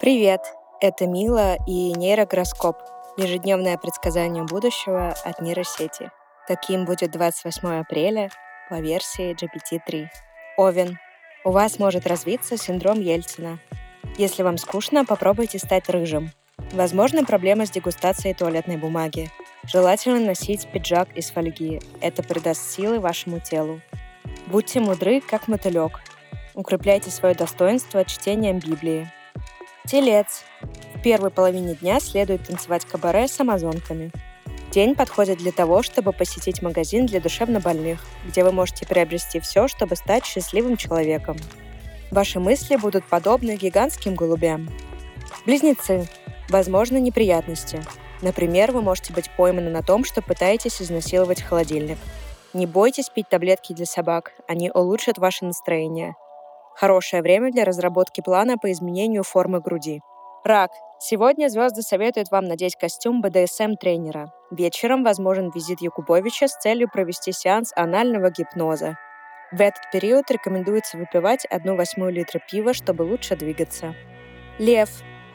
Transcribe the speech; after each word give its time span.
Привет! 0.00 0.40
Это 0.80 1.06
Мила 1.06 1.56
и 1.66 1.92
нейрогороскоп. 1.92 2.78
Ежедневное 3.18 3.76
предсказание 3.76 4.44
будущего 4.44 5.10
от 5.26 5.42
нейросети. 5.42 6.10
Каким 6.48 6.86
будет 6.86 7.10
28 7.10 7.80
апреля 7.80 8.30
по 8.70 8.80
версии 8.80 9.36
GPT-3. 9.36 10.06
Овен. 10.56 10.98
У 11.44 11.50
вас 11.50 11.78
может 11.78 12.06
развиться 12.06 12.56
синдром 12.56 12.98
Ельцина. 12.98 13.58
Если 14.16 14.42
вам 14.42 14.56
скучно, 14.56 15.04
попробуйте 15.04 15.58
стать 15.58 15.90
рыжим. 15.90 16.30
Возможно, 16.72 17.22
проблема 17.22 17.66
с 17.66 17.70
дегустацией 17.70 18.32
туалетной 18.32 18.78
бумаги. 18.78 19.30
Желательно 19.64 20.18
носить 20.20 20.66
пиджак 20.72 21.14
из 21.14 21.30
фольги. 21.30 21.78
Это 22.00 22.22
придаст 22.22 22.70
силы 22.70 23.00
вашему 23.00 23.38
телу. 23.38 23.82
Будьте 24.46 24.80
мудры, 24.80 25.20
как 25.20 25.46
мотылек. 25.46 26.00
Укрепляйте 26.54 27.10
свое 27.10 27.34
достоинство 27.34 28.02
чтением 28.06 28.60
Библии. 28.60 29.12
Телец. 29.90 30.44
В 30.94 31.02
первой 31.02 31.30
половине 31.30 31.74
дня 31.74 31.98
следует 31.98 32.46
танцевать 32.46 32.84
кабаре 32.84 33.26
с 33.26 33.40
амазонками. 33.40 34.12
День 34.70 34.94
подходит 34.94 35.38
для 35.38 35.50
того, 35.50 35.82
чтобы 35.82 36.12
посетить 36.12 36.62
магазин 36.62 37.06
для 37.06 37.20
душевнобольных, 37.20 37.98
где 38.24 38.44
вы 38.44 38.52
можете 38.52 38.86
приобрести 38.86 39.40
все, 39.40 39.66
чтобы 39.66 39.96
стать 39.96 40.24
счастливым 40.24 40.76
человеком. 40.76 41.36
Ваши 42.12 42.38
мысли 42.38 42.76
будут 42.76 43.04
подобны 43.04 43.56
гигантским 43.56 44.14
голубям. 44.14 44.68
Близнецы. 45.44 46.08
Возможны 46.50 47.00
неприятности. 47.00 47.82
Например, 48.22 48.70
вы 48.70 48.82
можете 48.82 49.12
быть 49.12 49.28
пойманы 49.36 49.70
на 49.70 49.82
том, 49.82 50.04
что 50.04 50.22
пытаетесь 50.22 50.80
изнасиловать 50.80 51.42
холодильник. 51.42 51.98
Не 52.54 52.66
бойтесь 52.66 53.08
пить 53.08 53.28
таблетки 53.28 53.72
для 53.72 53.86
собак, 53.86 54.34
они 54.46 54.70
улучшат 54.70 55.18
ваше 55.18 55.46
настроение. 55.46 56.14
Хорошее 56.80 57.20
время 57.20 57.52
для 57.52 57.66
разработки 57.66 58.22
плана 58.22 58.56
по 58.56 58.72
изменению 58.72 59.22
формы 59.22 59.60
груди. 59.60 60.00
Рак. 60.44 60.70
Сегодня 60.98 61.50
звезды 61.50 61.82
советуют 61.82 62.30
вам 62.30 62.46
надеть 62.46 62.74
костюм 62.74 63.20
БДСМ-тренера. 63.20 64.32
Вечером 64.50 65.04
возможен 65.04 65.50
визит 65.54 65.82
Якубовича 65.82 66.48
с 66.48 66.56
целью 66.56 66.88
провести 66.90 67.32
сеанс 67.32 67.74
анального 67.76 68.30
гипноза. 68.30 68.96
В 69.52 69.60
этот 69.60 69.82
период 69.92 70.30
рекомендуется 70.30 70.96
выпивать 70.96 71.44
1 71.50 71.76
восьмую 71.76 72.12
литра 72.12 72.40
пива, 72.50 72.72
чтобы 72.72 73.02
лучше 73.02 73.36
двигаться. 73.36 73.94
Лев. 74.58 74.88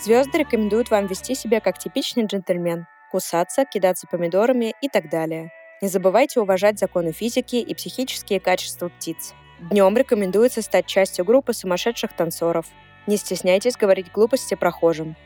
Звезды 0.00 0.38
рекомендуют 0.38 0.90
вам 0.90 1.06
вести 1.06 1.36
себя 1.36 1.60
как 1.60 1.78
типичный 1.78 2.26
джентльмен, 2.26 2.88
кусаться, 3.12 3.64
кидаться 3.64 4.08
помидорами 4.10 4.74
и 4.80 4.88
так 4.88 5.08
далее. 5.08 5.52
Не 5.82 5.86
забывайте 5.86 6.40
уважать 6.40 6.80
законы 6.80 7.12
физики 7.12 7.56
и 7.56 7.74
психические 7.76 8.40
качества 8.40 8.88
птиц. 8.88 9.34
Днем 9.60 9.96
рекомендуется 9.96 10.62
стать 10.62 10.86
частью 10.86 11.24
группы 11.24 11.52
сумасшедших 11.52 12.12
танцоров. 12.12 12.66
Не 13.08 13.16
стесняйтесь 13.16 13.76
говорить 13.76 14.12
глупости 14.12 14.54
прохожим. 14.54 15.16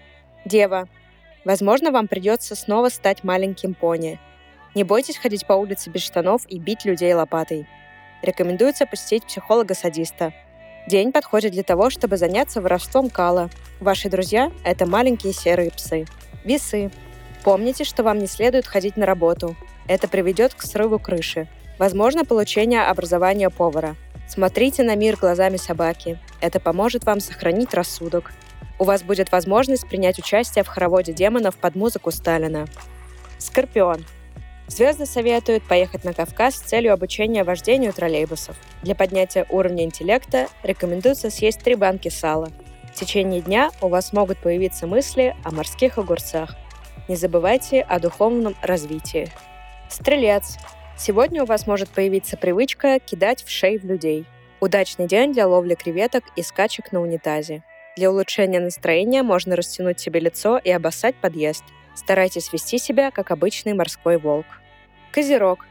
Дева. 0.47 0.89
Возможно, 1.45 1.91
вам 1.91 2.09
придется 2.09 2.55
снова 2.55 2.89
стать 2.89 3.25
маленьким 3.25 3.75
пони. 3.75 4.19
Не 4.75 4.85
бойтесь 4.85 5.19
ходить 5.19 5.47
по 5.47 5.53
улице 5.53 5.91
без 5.91 6.03
штанов 6.03 6.47
и 6.49 6.59
бить 6.59 6.87
людей 6.87 7.13
лопатой. 7.13 7.67
Рекомендуется 8.23 8.87
посетить 8.87 9.27
психолога-садиста. 9.27 10.33
День 10.89 11.13
подходит 11.13 11.53
для 11.53 11.63
того, 11.63 11.91
чтобы 11.91 12.17
заняться 12.17 12.63
воровством 12.63 13.11
кала. 13.11 13.51
Ваши 13.81 14.09
друзья– 14.09 14.51
это 14.65 14.87
маленькие 14.87 15.35
серые 15.35 15.71
псы. 15.71 16.07
Весы. 16.43 16.91
Помните, 17.45 17.85
что 17.85 18.03
вам 18.03 18.19
не 18.19 18.27
следует 18.27 18.67
ходить 18.67 18.97
на 18.97 19.05
работу. 19.05 19.57
Это 19.89 20.09
приведет 20.09 20.55
к 20.55 20.63
срыву 20.63 20.99
крыши. 20.99 21.49
Возможно, 21.79 22.25
получение 22.25 22.83
образования 22.83 23.51
повара– 23.51 23.95
Смотрите 24.27 24.83
на 24.83 24.95
мир 24.95 25.17
глазами 25.17 25.56
собаки. 25.56 26.19
Это 26.41 26.61
поможет 26.61 27.05
вам 27.05 27.20
сохранить 27.20 27.75
рассудок. 27.75 28.33
У 28.79 28.85
вас 28.85 29.02
будет 29.02 29.30
возможность 29.30 29.89
принять 29.89 30.19
участие 30.19 30.64
в 30.64 30.69
хороводе 30.69 31.13
демонов 31.13 31.57
под 31.57 31.74
музыку 31.77 32.11
Сталина. 32.11 32.67
Скорпион. 33.39 34.05
Звезды 34.69 35.05
советуют 35.05 35.64
поехать 35.64 36.05
на 36.05 36.14
Кавказ 36.14 36.55
с 36.55 36.61
целью 36.61 36.95
обучения 36.95 37.45
вождению 37.45 37.92
троллейбусов. 37.92 38.57
Для 38.83 38.95
поднятия 38.95 39.45
уровня 39.51 39.85
интеллекта 39.85 40.47
рекомендуется 40.63 41.30
съесть 41.30 41.61
три 41.61 41.74
банки 41.74 42.08
сала. 42.08 42.48
В 42.92 42.95
течение 42.95 43.41
дня 43.41 43.70
у 43.80 43.89
вас 43.89 44.13
могут 44.13 44.39
появиться 44.39 44.86
мысли 44.86 45.36
о 45.45 45.51
морских 45.51 45.98
огурцах. 45.98 46.57
Не 47.08 47.17
забывайте 47.17 47.83
о 47.83 47.98
духовном 47.98 48.55
развитии. 48.63 49.29
Стрелец. 49.89 50.57
Сегодня 51.05 51.42
у 51.42 51.46
вас 51.46 51.67
может 51.67 51.89
появиться 51.89 52.36
привычка 52.36 53.01
кидать 53.01 53.42
в 53.42 53.51
шею 53.51 53.80
людей. 53.83 54.24
Удачный 54.61 55.08
день 55.08 55.33
для 55.33 55.48
ловли 55.48 55.74
креветок 55.74 56.23
и 56.36 56.42
скачек 56.42 56.92
на 56.92 57.01
унитазе. 57.01 57.64
Для 57.96 58.08
улучшения 58.08 58.61
настроения 58.61 59.24
можно 59.24 59.57
растянуть 59.57 59.98
себе 59.98 60.20
лицо 60.20 60.58
и 60.58 60.70
обоссать 60.70 61.17
подъезд. 61.17 61.64
Старайтесь 61.96 62.52
вести 62.52 62.79
себя, 62.79 63.11
как 63.11 63.33
обычный 63.33 63.74
морской 63.74 64.17
волк. 64.17 64.46
Козерог. 65.11 65.67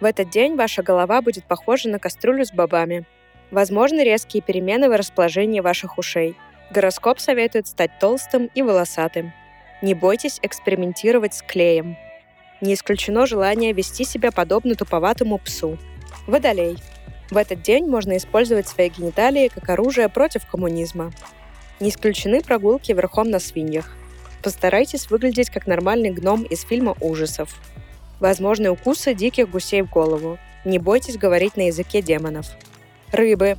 В 0.00 0.06
этот 0.06 0.30
день 0.30 0.56
ваша 0.56 0.82
голова 0.82 1.20
будет 1.20 1.44
похожа 1.44 1.90
на 1.90 1.98
кастрюлю 1.98 2.46
с 2.46 2.50
бобами. 2.50 3.04
Возможны 3.50 4.00
резкие 4.00 4.42
перемены 4.42 4.88
в 4.88 4.96
расположении 4.96 5.60
ваших 5.60 5.98
ушей. 5.98 6.34
Гороскоп 6.70 7.20
советует 7.20 7.66
стать 7.66 7.98
толстым 8.00 8.48
и 8.54 8.62
волосатым. 8.62 9.34
Не 9.82 9.92
бойтесь 9.92 10.38
экспериментировать 10.40 11.34
с 11.34 11.42
клеем. 11.42 11.98
Не 12.62 12.74
исключено 12.74 13.26
желание 13.26 13.72
вести 13.72 14.04
себя 14.04 14.30
подобно 14.30 14.76
туповатому 14.76 15.38
псу. 15.38 15.78
Водолей. 16.28 16.78
В 17.28 17.36
этот 17.36 17.60
день 17.60 17.86
можно 17.86 18.16
использовать 18.16 18.68
свои 18.68 18.88
гениталии 18.88 19.48
как 19.48 19.68
оружие 19.68 20.08
против 20.08 20.46
коммунизма. 20.46 21.12
Не 21.80 21.90
исключены 21.90 22.40
прогулки 22.40 22.92
верхом 22.92 23.30
на 23.30 23.40
свиньях. 23.40 23.96
Постарайтесь 24.44 25.10
выглядеть 25.10 25.50
как 25.50 25.66
нормальный 25.66 26.10
гном 26.10 26.44
из 26.44 26.62
фильма 26.62 26.94
ужасов. 27.00 27.52
Возможны 28.20 28.70
укусы 28.70 29.12
диких 29.12 29.50
гусей 29.50 29.82
в 29.82 29.90
голову. 29.90 30.38
Не 30.64 30.78
бойтесь 30.78 31.18
говорить 31.18 31.56
на 31.56 31.66
языке 31.66 32.00
демонов. 32.00 32.46
Рыбы. 33.10 33.58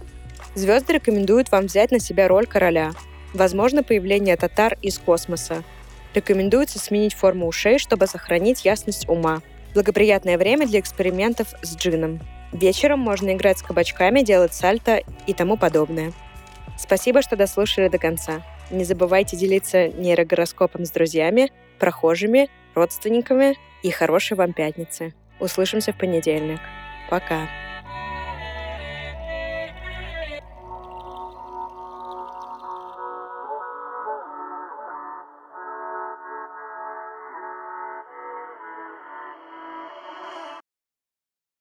Звезды 0.56 0.94
рекомендуют 0.94 1.52
вам 1.52 1.66
взять 1.66 1.92
на 1.92 2.00
себя 2.00 2.30
роль 2.30 2.48
короля. 2.48 2.94
Возможно 3.34 3.84
появление 3.84 4.38
татар 4.38 4.78
из 4.82 4.98
космоса. 4.98 5.62
Рекомендуется 6.14 6.80
сменить 6.80 7.14
форму 7.14 7.48
ушей, 7.48 7.80
чтобы 7.80 8.08
сохранить 8.08 8.66
ясность 8.66 9.10
ума. 9.10 9.42
Благоприятное 9.74 10.38
время 10.38 10.68
для 10.68 10.80
экспериментов 10.80 11.48
с 11.62 11.76
джином. 11.76 12.20
Вечером 12.52 13.00
можно 13.00 13.34
играть 13.34 13.58
с 13.58 13.64
кабачками, 13.64 14.22
делать 14.22 14.54
сальто 14.54 15.02
и 15.26 15.34
тому 15.34 15.58
подобное. 15.58 16.14
Спасибо, 16.78 17.22
что 17.22 17.36
дослушали 17.36 17.88
до 17.88 17.98
конца. 17.98 18.44
Не 18.70 18.84
забывайте 18.84 19.36
делиться 19.36 19.88
нейрогороскопом 19.88 20.86
с 20.86 20.92
друзьями, 20.92 21.52
прохожими, 21.80 22.50
родственниками 22.76 23.58
и 23.82 23.90
хорошей 23.90 24.38
вам 24.38 24.54
пятницы. 24.54 25.14
Услышимся 25.40 25.94
в 25.94 25.98
понедельник. 25.98 26.60
Пока. 27.10 27.48